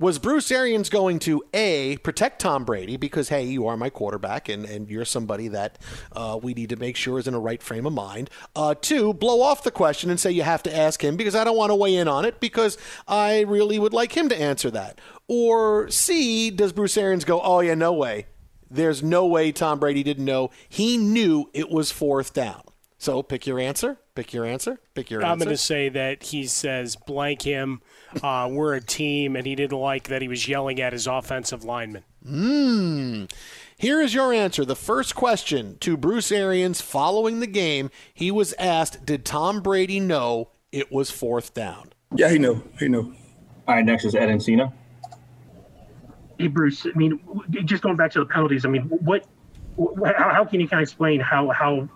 [0.00, 4.48] was Bruce Arians going to A, protect Tom Brady because, hey, you are my quarterback
[4.48, 5.78] and, and you're somebody that
[6.12, 8.30] uh, we need to make sure is in a right frame of mind?
[8.56, 11.44] Uh, two, blow off the question and say you have to ask him because I
[11.44, 14.70] don't want to weigh in on it because I really would like him to answer
[14.70, 14.98] that.
[15.28, 18.24] Or C, does Bruce Arians go, oh, yeah, no way.
[18.70, 20.50] There's no way Tom Brady didn't know.
[20.66, 22.62] He knew it was fourth down.
[23.00, 23.96] So pick your answer.
[24.14, 24.78] Pick your answer.
[24.94, 25.32] Pick your answer.
[25.32, 27.80] I'm going to say that he says blank him.
[28.22, 31.64] Uh, we're a team, and he didn't like that he was yelling at his offensive
[31.64, 32.04] lineman.
[32.22, 33.32] Mmm.
[33.78, 34.66] Here is your answer.
[34.66, 39.98] The first question to Bruce Arians following the game, he was asked, "Did Tom Brady
[39.98, 42.62] know it was fourth down?" Yeah, he knew.
[42.78, 43.14] He knew.
[43.66, 44.74] All right, next is Ed Encina.
[46.38, 46.84] Hey, Bruce.
[46.84, 47.18] I mean,
[47.64, 48.66] just going back to the penalties.
[48.66, 49.24] I mean, what?
[50.04, 51.88] How, how can you kind of explain how how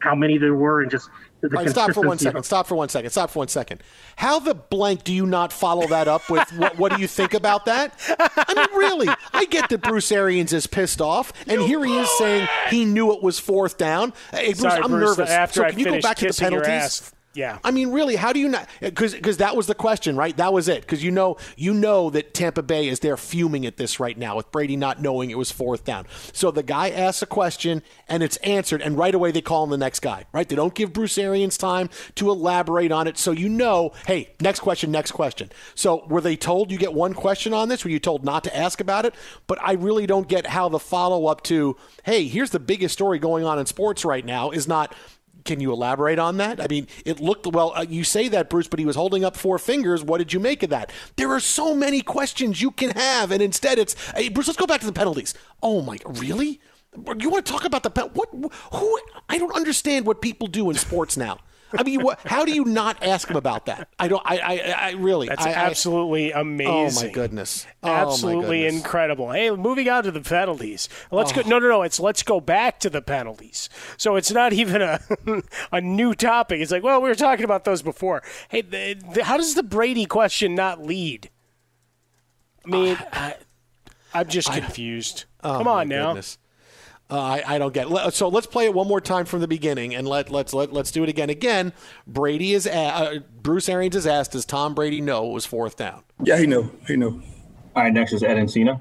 [0.00, 1.08] how many there were and just
[1.40, 2.38] the, the All right, stop for one consistency second.
[2.38, 3.10] of- Stop for one second.
[3.10, 3.82] Stop for one second.
[4.16, 7.34] How the blank do you not follow that up with what, what do you think
[7.34, 7.94] about that?
[8.18, 12.08] I mean, really, I get that Bruce Arians is pissed off, and here he is
[12.18, 14.12] saying he knew it was fourth down.
[14.32, 15.30] Hey, Bruce, Sorry, I'm Bruce, nervous.
[15.30, 17.12] After so I can you go back to the kissing your penalties?
[17.38, 17.60] Yeah.
[17.62, 18.68] I mean, really, how do you not?
[18.80, 20.36] Because because that was the question, right?
[20.36, 20.80] That was it.
[20.80, 24.34] Because you know you know that Tampa Bay is there fuming at this right now
[24.34, 26.06] with Brady not knowing it was fourth down.
[26.32, 29.70] So the guy asks a question and it's answered, and right away they call him
[29.70, 30.48] the next guy, right?
[30.48, 34.58] They don't give Bruce Arians time to elaborate on it, so you know, hey, next
[34.58, 35.52] question, next question.
[35.76, 37.84] So were they told you get one question on this?
[37.84, 39.14] Were you told not to ask about it?
[39.46, 43.20] But I really don't get how the follow up to, hey, here's the biggest story
[43.20, 44.92] going on in sports right now is not
[45.48, 46.60] can you elaborate on that?
[46.60, 47.72] I mean, it looked well.
[47.74, 50.04] Uh, you say that, Bruce, but he was holding up four fingers.
[50.04, 50.92] What did you make of that?
[51.16, 54.46] There are so many questions you can have, and instead, it's hey, Bruce.
[54.46, 55.32] Let's go back to the penalties.
[55.62, 56.60] Oh my, really?
[57.18, 58.10] You want to talk about the pen?
[58.12, 58.28] What?
[58.74, 59.00] Who?
[59.28, 61.38] I don't understand what people do in sports now.
[61.76, 63.88] I mean, what, how do you not ask him about that?
[63.98, 64.22] I don't.
[64.24, 64.38] I.
[64.38, 65.28] I, I really.
[65.28, 66.68] That's I, absolutely amazing.
[66.70, 67.66] Oh my goodness!
[67.82, 68.74] Oh, absolutely my goodness.
[68.84, 69.30] incredible.
[69.32, 70.88] Hey, moving on to the penalties.
[71.10, 71.42] Let's Oh.
[71.42, 71.48] go.
[71.48, 71.82] No, no, no.
[71.82, 73.68] It's let's go back to the penalties.
[73.96, 75.00] So it's not even a
[75.72, 76.60] a new topic.
[76.60, 78.22] It's like, well, we were talking about those before.
[78.48, 81.28] Hey, the, the, how does the Brady question not lead?
[82.64, 83.34] I mean, I,
[84.14, 85.24] I'm just confused.
[85.42, 86.08] Oh, Come on now.
[86.08, 86.38] goodness.
[87.10, 87.86] Uh, I, I don't get.
[87.90, 88.14] It.
[88.14, 90.90] So let's play it one more time from the beginning, and let let's let, let's
[90.90, 91.30] do it again.
[91.30, 91.72] Again,
[92.06, 95.76] Brady is a- uh, Bruce Arians is asked, "Does Tom Brady know it was fourth
[95.76, 96.70] down?" Yeah, he knew.
[96.86, 97.22] He knew.
[97.74, 98.78] All right, next is Ed Encina.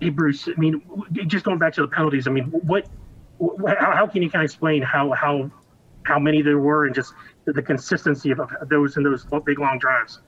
[0.00, 0.48] Hey, Bruce.
[0.48, 0.82] I mean,
[1.26, 2.26] just going back to the penalties.
[2.28, 2.86] I mean, what?
[3.40, 5.50] wh- How, how can you kind of explain how how
[6.04, 7.12] how many there were and just
[7.44, 10.20] the, the consistency of of those in those big long drives?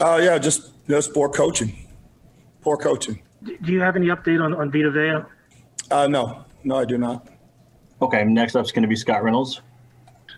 [0.00, 1.76] Oh yeah, just just poor coaching.
[2.60, 3.22] Poor coaching.
[3.44, 5.24] Do do you have any update on on Vita Vea?
[5.90, 7.28] Uh, no, no, I do not.
[8.02, 9.62] Okay, next up is going to be Scott Reynolds.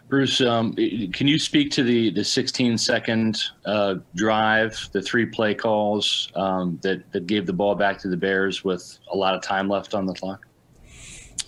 [0.08, 5.52] Bruce, um, can you speak to the, the 16 second uh, drive, the three play
[5.52, 9.42] calls um, that, that gave the ball back to the Bears with a lot of
[9.42, 10.46] time left on the clock?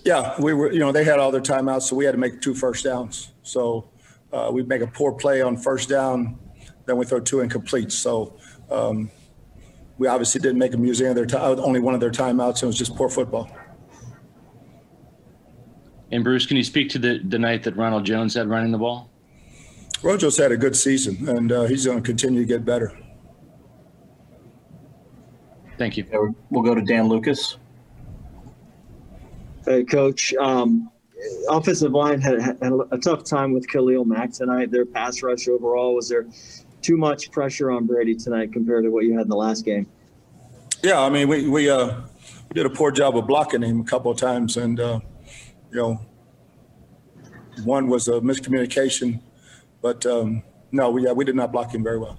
[0.05, 0.73] Yeah, we were.
[0.73, 3.33] You know, they had all their timeouts, so we had to make two first downs.
[3.43, 3.89] So
[4.33, 6.39] uh, we make a poor play on first down,
[6.87, 7.93] then we throw two incompletes.
[7.93, 8.37] So
[8.71, 9.11] um,
[9.99, 12.55] we obviously didn't make a museum of their time, only one of their timeouts.
[12.55, 13.51] And it was just poor football.
[16.11, 18.79] And Bruce, can you speak to the, the night that Ronald Jones had running the
[18.79, 19.11] ball?
[20.03, 22.97] Rojo's had a good season, and uh, he's going to continue to get better.
[25.77, 26.35] Thank you.
[26.51, 27.57] We'll go to Dan Lucas.
[29.65, 30.35] Hey, Coach.
[30.35, 30.91] Um,
[31.49, 34.71] offensive line had, had a tough time with Khalil Mack tonight.
[34.71, 36.27] Their pass rush overall was there
[36.81, 39.87] too much pressure on Brady tonight compared to what you had in the last game?
[40.83, 42.01] Yeah, I mean, we we uh,
[42.55, 45.01] did a poor job of blocking him a couple of times, and uh,
[45.71, 46.01] you know,
[47.65, 49.21] one was a miscommunication,
[49.83, 50.43] but um,
[50.73, 52.19] no, we yeah, we did not block him very well.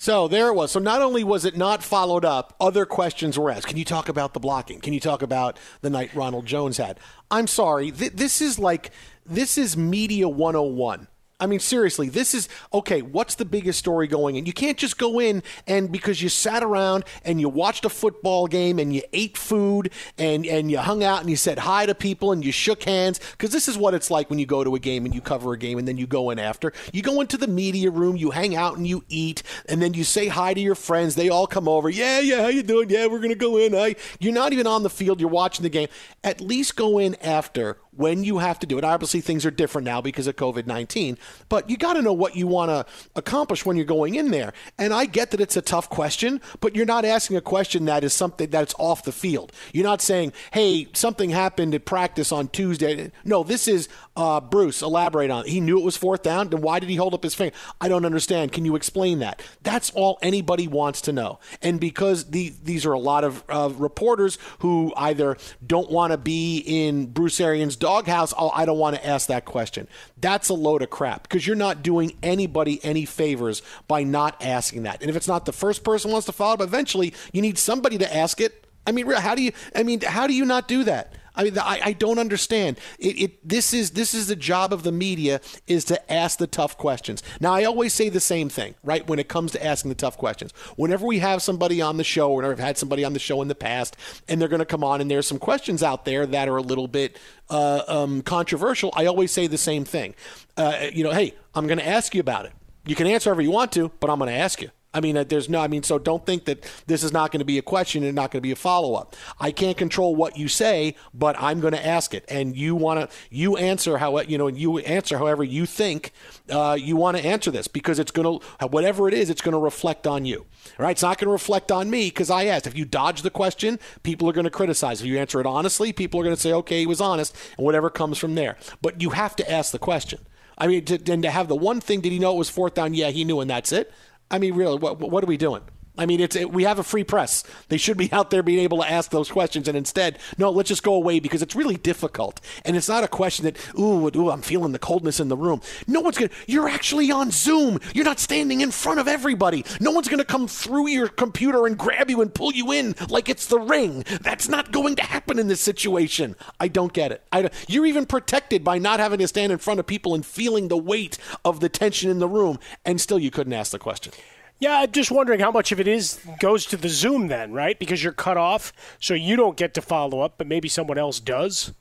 [0.00, 0.70] So there it was.
[0.70, 3.66] So not only was it not followed up, other questions were asked.
[3.66, 4.78] Can you talk about the blocking?
[4.80, 7.00] Can you talk about the night Ronald Jones had?
[7.32, 7.90] I'm sorry.
[7.90, 8.92] Th- this is like
[9.26, 11.08] this is media 101.
[11.40, 13.00] I mean, seriously, this is okay.
[13.00, 14.44] What's the biggest story going in?
[14.44, 18.48] You can't just go in and because you sat around and you watched a football
[18.48, 21.94] game and you ate food and, and you hung out and you said hi to
[21.94, 24.74] people and you shook hands because this is what it's like when you go to
[24.74, 26.72] a game and you cover a game and then you go in after.
[26.92, 30.02] You go into the media room, you hang out and you eat, and then you
[30.02, 31.14] say hi to your friends.
[31.14, 31.88] They all come over.
[31.88, 32.90] Yeah, yeah, how you doing?
[32.90, 33.76] Yeah, we're gonna go in.
[33.76, 35.20] I, you're not even on the field.
[35.20, 35.88] You're watching the game.
[36.24, 38.84] At least go in after when you have to do it.
[38.84, 41.18] Obviously, things are different now because of COVID 19,
[41.48, 42.86] but you got to know what you want to
[43.16, 44.52] accomplish when you're going in there.
[44.78, 48.04] And I get that it's a tough question, but you're not asking a question that
[48.04, 49.52] is something that's off the field.
[49.72, 53.10] You're not saying, hey, something happened at practice on Tuesday.
[53.24, 55.50] No, this is uh, Bruce, elaborate on it.
[55.50, 56.48] He knew it was fourth down.
[56.48, 57.54] Then why did he hold up his finger?
[57.80, 58.52] I don't understand.
[58.52, 59.42] Can you explain that?
[59.62, 61.40] That's all anybody wants to know.
[61.62, 65.36] And because the, these are a lot of uh, reporters who either
[65.66, 69.46] don't want to be in Bruce Arians' doghouse, oh, I don't want to ask that
[69.46, 69.88] question.
[70.18, 74.82] That's a load of crap because you're not doing anybody any favors by not asking
[74.82, 75.00] that.
[75.00, 77.96] And if it's not the first person wants to follow up, eventually you need somebody
[77.96, 78.66] to ask it.
[78.86, 79.52] I mean, how do you?
[79.74, 81.14] I mean, how do you not do that?
[81.38, 82.78] I mean, I, I don't understand.
[82.98, 86.48] It, it this is this is the job of the media is to ask the
[86.48, 87.22] tough questions.
[87.40, 89.06] Now, I always say the same thing, right?
[89.06, 92.32] When it comes to asking the tough questions, whenever we have somebody on the show,
[92.32, 93.96] or I've had somebody on the show in the past,
[94.28, 96.62] and they're going to come on, and there's some questions out there that are a
[96.62, 97.16] little bit
[97.48, 100.14] uh, um, controversial, I always say the same thing.
[100.56, 102.52] Uh, you know, hey, I'm going to ask you about it.
[102.84, 104.70] You can answer however you want to, but I'm going to ask you.
[104.94, 107.40] I mean, uh, there's no, I mean, so don't think that this is not going
[107.40, 109.14] to be a question and not going to be a follow up.
[109.38, 112.24] I can't control what you say, but I'm going to ask it.
[112.28, 116.12] And you want to, you answer how, you know, you answer however you think
[116.50, 119.52] uh, you want to answer this because it's going to, whatever it is, it's going
[119.52, 120.46] to reflect on you.
[120.78, 120.92] All right.
[120.92, 122.66] It's not going to reflect on me because I asked.
[122.66, 125.00] If you dodge the question, people are going to criticize.
[125.00, 127.64] If you answer it honestly, people are going to say, okay, he was honest, and
[127.64, 128.56] whatever comes from there.
[128.80, 130.20] But you have to ask the question.
[130.56, 132.74] I mean, to, and to have the one thing, did he know it was fourth
[132.74, 132.94] down?
[132.94, 133.92] Yeah, he knew, and that's it.
[134.30, 135.62] I mean, really, what, what are we doing?
[135.98, 137.44] I mean, it's it, we have a free press.
[137.68, 140.68] They should be out there being able to ask those questions, and instead, no, let's
[140.68, 142.40] just go away because it's really difficult.
[142.64, 145.60] And it's not a question that, ooh, ooh, I'm feeling the coldness in the room.
[145.86, 146.30] No one's gonna.
[146.46, 147.80] You're actually on Zoom.
[147.94, 149.64] You're not standing in front of everybody.
[149.80, 153.28] No one's gonna come through your computer and grab you and pull you in like
[153.28, 154.04] it's the ring.
[154.20, 156.36] That's not going to happen in this situation.
[156.60, 157.22] I don't get it.
[157.32, 160.68] I, you're even protected by not having to stand in front of people and feeling
[160.68, 164.12] the weight of the tension in the room, and still you couldn't ask the question.
[164.60, 167.78] Yeah, I'm just wondering how much of it is goes to the Zoom then, right?
[167.78, 171.20] Because you're cut off, so you don't get to follow up, but maybe someone else
[171.20, 171.72] does,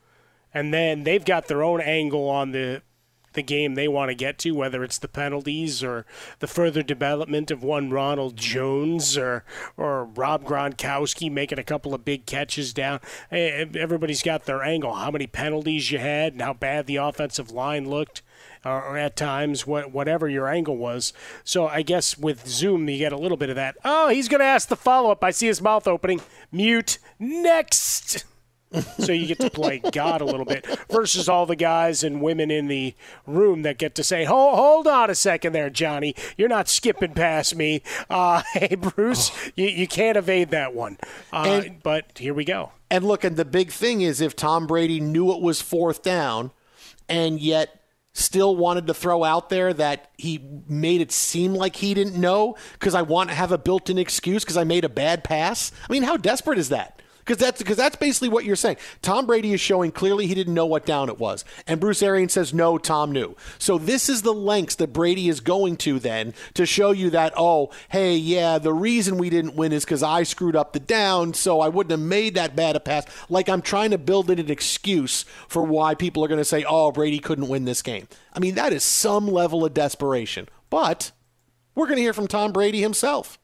[0.54, 2.82] and then they've got their own angle on the
[3.34, 6.08] the game they want to get to, whether it's the penalties or
[6.40, 9.46] the further development of one Ronald Jones or
[9.78, 13.00] or Rob Gronkowski making a couple of big catches down.
[13.32, 14.96] Everybody's got their angle.
[14.96, 18.24] How many penalties you had and how bad the offensive line looked
[18.68, 21.14] or at times, whatever your angle was.
[21.44, 23.78] So I guess with Zoom, you get a little bit of that.
[23.84, 25.24] Oh, he's going to ask the follow up.
[25.24, 26.22] I see his mouth opening.
[26.52, 27.00] Mute.
[27.20, 28.26] Next.
[29.00, 32.52] so you get to play God a little bit versus all the guys and women
[32.52, 32.96] in the
[33.26, 36.16] room that get to say, "Hold, hold on a second, there, Johnny.
[36.38, 39.52] You're not skipping past me." Uh, hey, Bruce, oh.
[39.56, 40.98] you, you can't evade that one.
[41.32, 42.72] Uh, and, but here we go.
[42.90, 46.52] And look, and the big thing is if Tom Brady knew it was fourth down,
[47.08, 47.82] and yet
[48.18, 52.56] still wanted to throw out there that he made it seem like he didn't know
[52.74, 55.72] because I want to have a built in excuse because I made a bad pass.
[55.88, 57.02] I mean, how desperate is that?
[57.28, 58.78] Because that's because that's basically what you're saying.
[59.02, 62.34] Tom Brady is showing clearly he didn't know what down it was, and Bruce Arians
[62.34, 63.36] says no, Tom knew.
[63.60, 67.34] So this is the lengths that Brady is going to then to show you that
[67.36, 71.34] oh, hey, yeah, the reason we didn't win is because I screwed up the down,
[71.34, 73.06] so I wouldn't have made that bad a pass.
[73.30, 76.64] Like I'm trying to build in an excuse for why people are going to say
[76.64, 78.08] oh, Brady couldn't win this game.
[78.34, 81.12] I mean that is some level of desperation, but
[81.76, 83.38] we're going to hear from Tom Brady himself.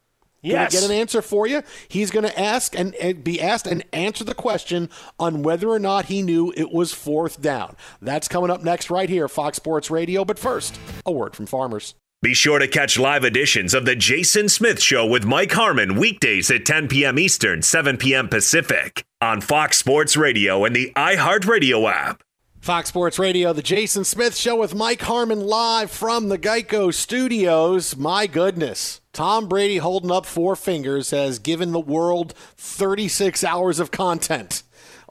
[0.43, 0.73] Yes.
[0.73, 1.63] Gonna get an answer for you.
[1.87, 5.79] He's going to ask and, and, be asked and answer the question on whether or
[5.79, 7.75] not he knew it was fourth down.
[8.01, 10.25] That's coming up next, right here, Fox Sports Radio.
[10.25, 11.95] But first, a word from farmers.
[12.21, 16.49] Be sure to catch live editions of The Jason Smith Show with Mike Harmon weekdays
[16.51, 17.19] at 10 p.m.
[17.19, 18.29] Eastern, 7 p.m.
[18.29, 22.23] Pacific on Fox Sports Radio and the iHeartRadio app.
[22.61, 27.97] Fox Sports Radio, The Jason Smith Show with Mike Harmon live from the Geico Studios.
[27.97, 29.01] My goodness.
[29.13, 34.63] Tom Brady holding up four fingers has given the world 36 hours of content.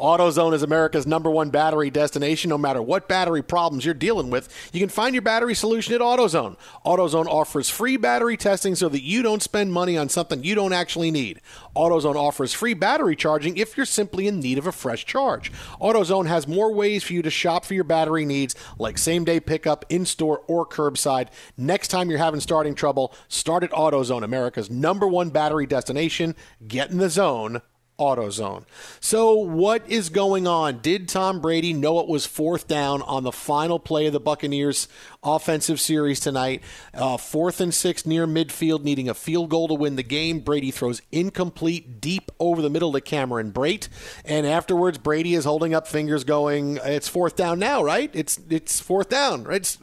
[0.03, 2.49] AutoZone is America's number one battery destination.
[2.49, 6.01] No matter what battery problems you're dealing with, you can find your battery solution at
[6.01, 6.57] AutoZone.
[6.85, 10.73] AutoZone offers free battery testing so that you don't spend money on something you don't
[10.73, 11.41] actually need.
[11.77, 15.53] AutoZone offers free battery charging if you're simply in need of a fresh charge.
[15.81, 19.39] AutoZone has more ways for you to shop for your battery needs, like same day
[19.39, 21.29] pickup, in store, or curbside.
[21.57, 26.35] Next time you're having starting trouble, start at AutoZone, America's number one battery destination.
[26.67, 27.63] Get in the zone
[28.03, 28.65] AutoZone.
[29.01, 30.81] So, what is going on?
[30.81, 34.89] Did Tom Brady know it was fourth down on the final play of the Buccaneers
[35.23, 36.63] offensive series tonight?
[36.93, 40.41] Uh, fourth and six near midfield, needing a field goal to win the game.
[40.41, 43.89] Brady throws incomplete deep over the middle to Cameron Brate,
[44.25, 48.11] and afterwards Brady is holding up fingers, going, "It's fourth down now, right?
[48.13, 49.61] It's it's fourth down, right?
[49.61, 49.79] It's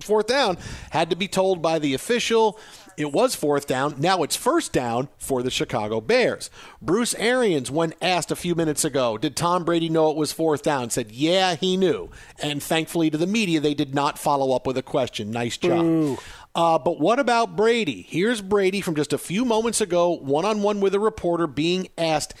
[0.00, 0.56] fourth down."
[0.90, 2.58] Had to be told by the official.
[2.96, 3.96] It was fourth down.
[3.98, 6.48] Now it's first down for the Chicago Bears.
[6.80, 10.62] Bruce Arians, when asked a few minutes ago, did Tom Brady know it was fourth
[10.62, 10.88] down?
[10.88, 12.10] Said, yeah, he knew.
[12.42, 15.30] And thankfully to the media, they did not follow up with a question.
[15.30, 16.18] Nice job.
[16.54, 18.00] Uh, but what about Brady?
[18.08, 21.88] Here's Brady from just a few moments ago, one on one with a reporter, being
[21.98, 22.32] asked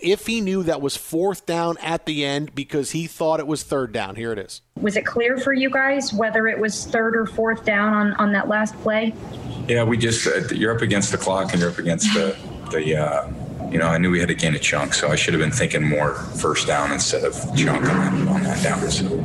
[0.00, 3.62] if he knew that was fourth down at the end because he thought it was
[3.62, 4.16] third down.
[4.16, 4.62] Here it is.
[4.80, 8.32] Was it clear for you guys whether it was third or fourth down on, on
[8.32, 9.14] that last play?
[9.68, 12.36] Yeah, we just uh, you're up against the clock and you're up against the
[12.70, 12.96] the.
[12.96, 13.32] Uh,
[13.70, 15.50] you know, I knew we had to gain a chunk, so I should have been
[15.50, 18.90] thinking more first down instead of chunk on, on that down.
[18.90, 19.24] So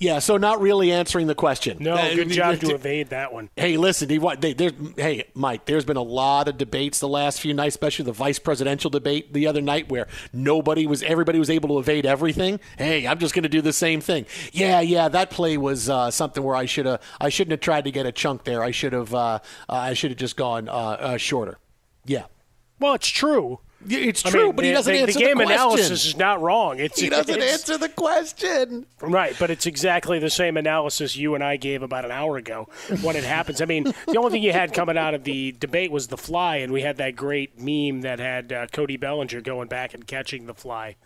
[0.00, 1.78] Yeah, so not really answering the question.
[1.80, 3.50] No, Uh, good job to evade that one.
[3.56, 7.08] Hey, listen, he, what, they, there's, hey, Mike, there's been a lot of debates the
[7.08, 11.40] last few nights, especially the vice presidential debate the other night where nobody was, everybody
[11.40, 12.60] was able to evade everything.
[12.76, 14.26] Hey, I'm just going to do the same thing.
[14.52, 17.84] Yeah, yeah, that play was uh, something where I should have, I shouldn't have tried
[17.84, 18.62] to get a chunk there.
[18.62, 21.58] I should have, uh, uh, I should have just gone uh, uh, shorter.
[22.06, 22.26] Yeah.
[22.78, 23.58] Well, it's true.
[23.88, 25.52] It's I true, mean, but he doesn't the, answer the game question.
[25.52, 26.80] analysis is not wrong.
[26.80, 28.86] It's He doesn't it's- answer the question.
[29.00, 32.68] Right, but it's exactly the same analysis you and I gave about an hour ago
[33.02, 33.60] when it happens.
[33.60, 36.56] I mean, the only thing you had coming out of the debate was the fly,
[36.56, 40.46] and we had that great meme that had uh, Cody Bellinger going back and catching
[40.46, 40.96] the fly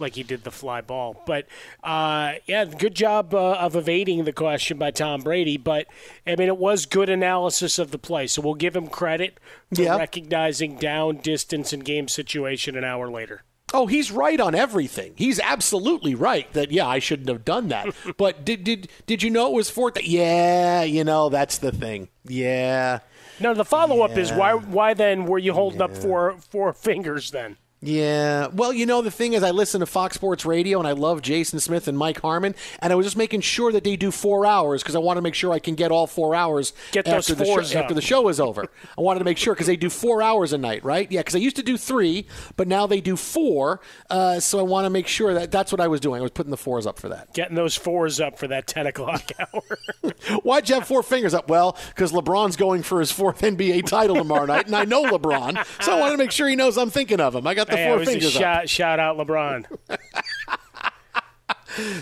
[0.00, 1.22] like he did the fly ball.
[1.26, 1.46] But
[1.84, 5.56] uh, yeah, good job uh, of evading the question by Tom Brady.
[5.56, 5.86] But
[6.26, 9.38] I mean, it was good analysis of the play, so we'll give him credit
[9.74, 9.96] for Yeah.
[9.96, 13.42] recognizing down, distance, and game situation an hour later.
[13.72, 15.12] Oh, he's right on everything.
[15.14, 17.94] He's absolutely right that yeah, I shouldn't have done that.
[18.16, 20.02] but did did did you know it was fourth?
[20.02, 22.08] Yeah, you know that's the thing.
[22.24, 22.98] Yeah,
[23.38, 27.30] No, the follow up is why why then were you holding up four four fingers
[27.30, 27.58] then?
[27.82, 28.48] Yeah.
[28.48, 31.22] Well, you know the thing is, I listen to Fox Sports Radio and I love
[31.22, 34.44] Jason Smith and Mike Harmon, and I was just making sure that they do four
[34.44, 37.34] hours because I want to make sure I can get all four hours Get after
[37.34, 37.84] the show, up.
[37.84, 38.68] after the show is over.
[38.98, 41.10] I wanted to make sure because they do four hours a night, right?
[41.10, 42.26] Yeah, because I used to do three,
[42.56, 43.80] but now they do four.
[44.10, 46.20] Uh, so I want to make sure that that's what I was doing.
[46.20, 47.32] I was putting the fours up for that.
[47.32, 49.62] Getting those fours up for that ten o'clock hour.
[50.42, 51.48] Why'd you have four fingers up?
[51.48, 55.64] Well, because LeBron's going for his fourth NBA title tomorrow night, and I know LeBron,
[55.82, 57.46] so I want to make sure he knows I'm thinking of him.
[57.46, 59.66] I got the Hey, four it was a fingers shout, shout out LeBron.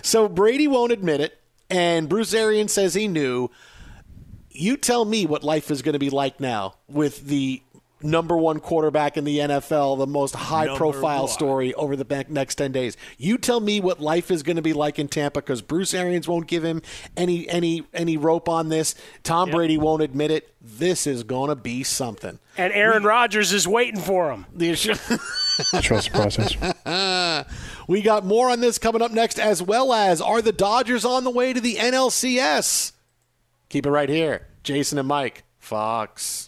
[0.02, 1.38] So Brady won't admit it,
[1.70, 3.50] and Bruce Arians says he knew.
[4.50, 7.62] You tell me what life is going to be like now with the
[8.03, 11.28] number one quarterback in the NFL, the most high profile one.
[11.28, 12.96] story over the next 10 days.
[13.16, 16.28] You tell me what life is going to be like in Tampa because Bruce Arians
[16.28, 16.82] won't give him
[17.16, 18.94] any any any rope on this.
[19.22, 20.55] Tom Brady won't admit it.
[20.61, 22.38] This is going to be something.
[22.57, 24.46] And Aaron Rodgers is waiting for him.
[25.80, 26.57] Trust process.
[27.88, 31.24] we got more on this coming up next, as well as are the Dodgers on
[31.24, 32.92] the way to the NLCS?
[33.68, 34.46] Keep it right here.
[34.62, 36.47] Jason and Mike, Fox.